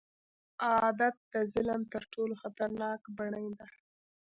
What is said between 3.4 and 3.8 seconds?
ده.